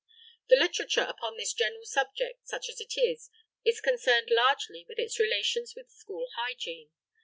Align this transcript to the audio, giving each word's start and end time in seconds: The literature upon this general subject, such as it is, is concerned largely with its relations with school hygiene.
The 0.49 0.55
literature 0.55 1.05
upon 1.07 1.37
this 1.37 1.53
general 1.53 1.85
subject, 1.85 2.47
such 2.47 2.69
as 2.69 2.81
it 2.81 2.97
is, 2.97 3.29
is 3.63 3.79
concerned 3.81 4.29
largely 4.31 4.83
with 4.89 4.97
its 4.97 5.19
relations 5.19 5.75
with 5.75 5.91
school 5.91 6.25
hygiene. 6.37 6.89